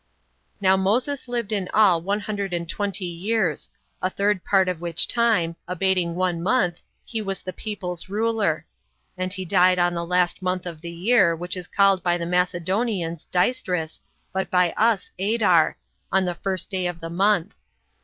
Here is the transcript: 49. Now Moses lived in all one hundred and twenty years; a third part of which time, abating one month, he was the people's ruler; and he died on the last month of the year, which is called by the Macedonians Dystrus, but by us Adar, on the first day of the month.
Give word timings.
49. 0.61 0.71
Now 0.71 0.77
Moses 0.81 1.27
lived 1.27 1.51
in 1.51 1.69
all 1.75 2.01
one 2.01 2.21
hundred 2.21 2.53
and 2.53 2.67
twenty 2.67 3.05
years; 3.05 3.69
a 4.01 4.09
third 4.09 4.43
part 4.43 4.67
of 4.67 4.81
which 4.81 5.07
time, 5.07 5.55
abating 5.67 6.15
one 6.15 6.41
month, 6.41 6.81
he 7.05 7.21
was 7.21 7.43
the 7.43 7.53
people's 7.53 8.09
ruler; 8.09 8.65
and 9.15 9.31
he 9.31 9.45
died 9.45 9.77
on 9.77 9.93
the 9.93 10.03
last 10.03 10.41
month 10.41 10.65
of 10.65 10.81
the 10.81 10.89
year, 10.89 11.35
which 11.35 11.55
is 11.55 11.67
called 11.67 12.01
by 12.01 12.17
the 12.17 12.25
Macedonians 12.25 13.27
Dystrus, 13.31 14.01
but 14.33 14.49
by 14.49 14.71
us 14.71 15.11
Adar, 15.19 15.77
on 16.11 16.25
the 16.25 16.33
first 16.33 16.71
day 16.71 16.87
of 16.87 16.99
the 16.99 17.11
month. 17.11 17.53